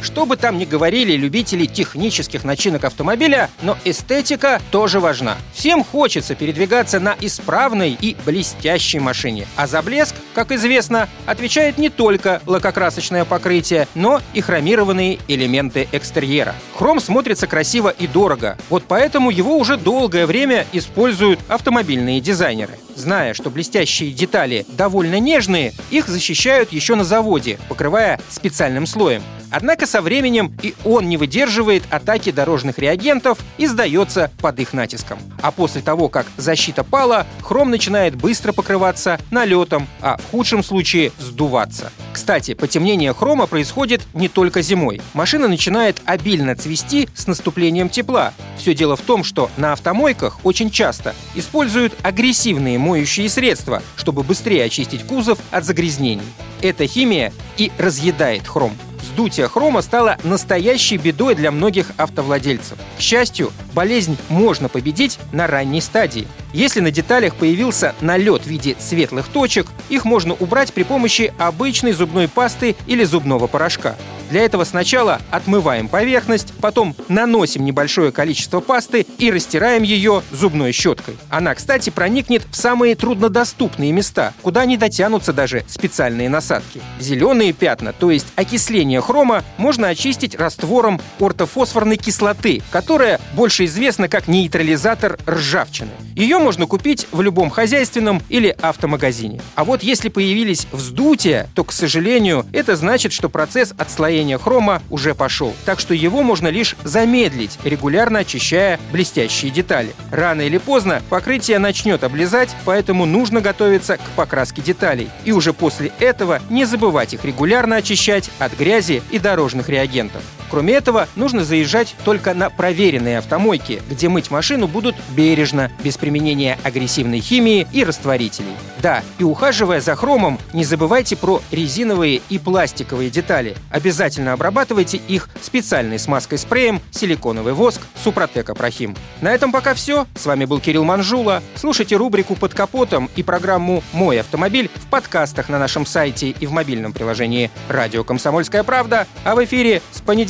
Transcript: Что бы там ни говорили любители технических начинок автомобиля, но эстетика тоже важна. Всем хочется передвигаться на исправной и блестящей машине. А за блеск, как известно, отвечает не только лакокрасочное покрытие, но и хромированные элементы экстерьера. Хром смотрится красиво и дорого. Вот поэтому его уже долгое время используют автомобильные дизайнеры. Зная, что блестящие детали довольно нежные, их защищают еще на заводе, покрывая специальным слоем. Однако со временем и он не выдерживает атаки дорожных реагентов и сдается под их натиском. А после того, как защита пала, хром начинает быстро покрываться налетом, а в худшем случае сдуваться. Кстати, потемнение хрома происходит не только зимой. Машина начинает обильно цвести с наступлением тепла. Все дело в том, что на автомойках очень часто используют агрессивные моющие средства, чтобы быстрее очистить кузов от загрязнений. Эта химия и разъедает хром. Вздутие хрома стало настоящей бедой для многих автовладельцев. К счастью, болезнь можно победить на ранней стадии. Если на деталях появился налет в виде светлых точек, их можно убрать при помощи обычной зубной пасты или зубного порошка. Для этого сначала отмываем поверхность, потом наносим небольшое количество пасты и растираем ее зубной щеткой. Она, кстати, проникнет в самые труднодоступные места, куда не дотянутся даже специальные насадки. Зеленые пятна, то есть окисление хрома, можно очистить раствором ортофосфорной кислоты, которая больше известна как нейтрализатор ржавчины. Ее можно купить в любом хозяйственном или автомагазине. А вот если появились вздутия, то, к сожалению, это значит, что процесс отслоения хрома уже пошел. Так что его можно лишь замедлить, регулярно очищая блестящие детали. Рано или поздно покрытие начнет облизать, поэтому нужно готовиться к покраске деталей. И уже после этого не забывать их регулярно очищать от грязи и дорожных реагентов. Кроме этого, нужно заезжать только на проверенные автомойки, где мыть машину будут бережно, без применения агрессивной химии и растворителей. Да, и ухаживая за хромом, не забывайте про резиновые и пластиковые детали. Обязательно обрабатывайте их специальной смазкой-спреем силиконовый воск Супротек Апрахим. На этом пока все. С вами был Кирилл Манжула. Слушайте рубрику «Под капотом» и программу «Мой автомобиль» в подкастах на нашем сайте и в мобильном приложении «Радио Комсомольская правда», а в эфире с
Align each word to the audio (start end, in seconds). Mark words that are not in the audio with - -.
Что 0.00 0.26
бы 0.26 0.36
там 0.36 0.58
ни 0.58 0.64
говорили 0.64 1.14
любители 1.14 1.66
технических 1.66 2.44
начинок 2.44 2.84
автомобиля, 2.84 3.50
но 3.62 3.76
эстетика 3.84 4.60
тоже 4.70 5.00
важна. 5.00 5.36
Всем 5.52 5.84
хочется 5.84 6.34
передвигаться 6.34 7.00
на 7.00 7.16
исправной 7.20 7.96
и 8.00 8.16
блестящей 8.24 9.00
машине. 9.00 9.46
А 9.56 9.66
за 9.66 9.82
блеск, 9.82 10.14
как 10.34 10.52
известно, 10.52 11.08
отвечает 11.26 11.78
не 11.78 11.88
только 11.88 12.40
лакокрасочное 12.46 13.24
покрытие, 13.24 13.88
но 13.94 14.20
и 14.34 14.40
хромированные 14.40 15.18
элементы 15.28 15.88
экстерьера. 15.92 16.54
Хром 16.78 17.00
смотрится 17.00 17.48
красиво 17.48 17.88
и 17.88 18.06
дорого. 18.06 18.56
Вот 18.70 18.84
поэтому 18.86 19.30
его 19.30 19.58
уже 19.58 19.76
долгое 19.76 20.26
время 20.26 20.64
используют 20.72 21.40
автомобильные 21.48 22.20
дизайнеры. 22.20 22.78
Зная, 22.94 23.34
что 23.34 23.50
блестящие 23.50 24.12
детали 24.12 24.64
довольно 24.68 25.18
нежные, 25.18 25.72
их 25.90 26.06
защищают 26.06 26.70
еще 26.70 26.94
на 26.94 27.02
заводе, 27.02 27.58
покрывая 27.68 28.20
специальным 28.30 28.86
слоем. 28.86 29.24
Однако 29.50 29.86
со 29.86 30.00
временем 30.00 30.56
и 30.62 30.74
он 30.84 31.08
не 31.08 31.16
выдерживает 31.16 31.82
атаки 31.90 32.30
дорожных 32.30 32.78
реагентов 32.78 33.40
и 33.56 33.66
сдается 33.66 34.30
под 34.40 34.60
их 34.60 34.72
натиском. 34.72 35.18
А 35.42 35.50
после 35.50 35.80
того, 35.80 36.08
как 36.08 36.26
защита 36.36 36.84
пала, 36.84 37.26
хром 37.42 37.70
начинает 37.70 38.14
быстро 38.14 38.52
покрываться 38.52 39.18
налетом, 39.32 39.88
а 40.00 40.16
в 40.16 40.30
худшем 40.30 40.62
случае 40.62 41.10
сдуваться. 41.18 41.90
Кстати, 42.18 42.54
потемнение 42.54 43.14
хрома 43.14 43.46
происходит 43.46 44.02
не 44.12 44.28
только 44.28 44.60
зимой. 44.60 45.00
Машина 45.14 45.46
начинает 45.46 46.02
обильно 46.04 46.56
цвести 46.56 47.08
с 47.14 47.28
наступлением 47.28 47.88
тепла. 47.88 48.34
Все 48.56 48.74
дело 48.74 48.96
в 48.96 49.02
том, 49.02 49.22
что 49.22 49.52
на 49.56 49.72
автомойках 49.72 50.40
очень 50.42 50.68
часто 50.68 51.14
используют 51.36 51.94
агрессивные 52.02 52.76
моющие 52.76 53.28
средства, 53.28 53.84
чтобы 53.94 54.24
быстрее 54.24 54.64
очистить 54.64 55.06
кузов 55.06 55.38
от 55.52 55.64
загрязнений. 55.64 56.26
Эта 56.60 56.88
химия 56.88 57.32
и 57.56 57.70
разъедает 57.78 58.48
хром. 58.48 58.72
Вздутие 59.08 59.48
хрома 59.48 59.80
стало 59.80 60.18
настоящей 60.22 60.98
бедой 60.98 61.34
для 61.34 61.50
многих 61.50 61.92
автовладельцев. 61.96 62.76
К 62.98 63.00
счастью, 63.00 63.52
болезнь 63.72 64.18
можно 64.28 64.68
победить 64.68 65.18
на 65.32 65.46
ранней 65.46 65.80
стадии. 65.80 66.28
Если 66.52 66.80
на 66.80 66.90
деталях 66.90 67.34
появился 67.34 67.94
налет 68.02 68.42
в 68.42 68.46
виде 68.46 68.76
светлых 68.78 69.28
точек, 69.28 69.66
их 69.88 70.04
можно 70.04 70.34
убрать 70.34 70.74
при 70.74 70.82
помощи 70.82 71.32
обычной 71.38 71.92
зубной 71.92 72.28
пасты 72.28 72.76
или 72.86 73.04
зубного 73.04 73.46
порошка. 73.46 73.96
Для 74.30 74.42
этого 74.42 74.64
сначала 74.64 75.20
отмываем 75.30 75.88
поверхность, 75.88 76.52
потом 76.60 76.94
наносим 77.08 77.64
небольшое 77.64 78.12
количество 78.12 78.60
пасты 78.60 79.06
и 79.18 79.30
растираем 79.30 79.82
ее 79.82 80.22
зубной 80.30 80.72
щеткой. 80.72 81.16
Она, 81.30 81.54
кстати, 81.54 81.90
проникнет 81.90 82.44
в 82.50 82.54
самые 82.54 82.94
труднодоступные 82.94 83.92
места, 83.92 84.34
куда 84.42 84.66
не 84.66 84.76
дотянутся 84.76 85.32
даже 85.32 85.64
специальные 85.66 86.28
насадки. 86.28 86.82
Зеленые 87.00 87.52
пятна, 87.52 87.92
то 87.92 88.10
есть 88.10 88.26
окисление 88.36 89.00
хрома, 89.00 89.44
можно 89.56 89.88
очистить 89.88 90.34
раствором 90.34 91.00
ортофосфорной 91.18 91.96
кислоты, 91.96 92.62
которая 92.70 93.20
больше 93.34 93.64
известна 93.64 94.08
как 94.08 94.28
нейтрализатор 94.28 95.18
ржавчины. 95.26 95.90
Ее 96.14 96.38
можно 96.38 96.66
купить 96.66 97.06
в 97.12 97.22
любом 97.22 97.48
хозяйственном 97.48 98.22
или 98.28 98.54
автомагазине. 98.60 99.40
А 99.54 99.64
вот 99.64 99.82
если 99.82 100.08
появились 100.08 100.66
вздутия, 100.72 101.48
то, 101.54 101.64
к 101.64 101.72
сожалению, 101.72 102.44
это 102.52 102.76
значит, 102.76 103.12
что 103.12 103.28
процесс 103.28 103.72
отслоения 103.78 104.17
хрома 104.38 104.82
уже 104.90 105.14
пошел. 105.14 105.54
Так 105.64 105.80
что 105.80 105.94
его 105.94 106.22
можно 106.22 106.48
лишь 106.48 106.76
замедлить, 106.84 107.58
регулярно 107.64 108.20
очищая 108.20 108.80
блестящие 108.92 109.50
детали. 109.50 109.94
Рано 110.10 110.42
или 110.42 110.58
поздно 110.58 111.02
покрытие 111.10 111.58
начнет 111.58 112.04
облизать, 112.04 112.54
поэтому 112.64 113.06
нужно 113.06 113.40
готовиться 113.40 113.96
к 113.96 114.10
покраске 114.16 114.62
деталей. 114.62 115.10
И 115.24 115.32
уже 115.32 115.52
после 115.52 115.92
этого 115.98 116.40
не 116.50 116.64
забывать 116.64 117.14
их 117.14 117.24
регулярно 117.24 117.76
очищать 117.76 118.30
от 118.38 118.56
грязи 118.56 119.02
и 119.10 119.18
дорожных 119.18 119.68
реагентов. 119.68 120.22
Кроме 120.50 120.74
этого, 120.74 121.08
нужно 121.16 121.44
заезжать 121.44 121.94
только 122.04 122.34
на 122.34 122.50
проверенные 122.50 123.18
автомойки, 123.18 123.82
где 123.90 124.08
мыть 124.08 124.30
машину 124.30 124.66
будут 124.66 124.96
бережно, 125.10 125.70
без 125.82 125.96
применения 125.96 126.58
агрессивной 126.64 127.20
химии 127.20 127.66
и 127.72 127.84
растворителей. 127.84 128.54
Да, 128.80 129.02
и 129.18 129.24
ухаживая 129.24 129.80
за 129.80 129.96
хромом, 129.96 130.38
не 130.52 130.64
забывайте 130.64 131.16
про 131.16 131.42
резиновые 131.50 132.22
и 132.28 132.38
пластиковые 132.38 133.10
детали. 133.10 133.56
Обязательно 133.70 134.32
обрабатывайте 134.32 135.00
их 135.08 135.28
специальной 135.40 135.98
смазкой-спреем 135.98 136.80
силиконовый 136.90 137.52
воск 137.52 137.80
Супротек 138.02 138.50
Апрахим. 138.50 138.96
На 139.20 139.32
этом 139.32 139.52
пока 139.52 139.74
все. 139.74 140.06
С 140.14 140.26
вами 140.26 140.44
был 140.44 140.60
Кирилл 140.60 140.84
Манжула. 140.84 141.42
Слушайте 141.56 141.96
рубрику 141.96 142.36
«Под 142.36 142.54
капотом» 142.54 143.10
и 143.16 143.22
программу 143.22 143.82
«Мой 143.92 144.20
автомобиль» 144.20 144.70
в 144.74 144.86
подкастах 144.86 145.48
на 145.48 145.58
нашем 145.58 145.84
сайте 145.84 146.30
и 146.30 146.46
в 146.46 146.52
мобильном 146.52 146.92
приложении 146.92 147.50
«Радио 147.68 148.04
Комсомольская 148.04 148.62
правда», 148.62 149.06
а 149.24 149.34
в 149.34 149.44
эфире 149.44 149.82
с 149.90 150.00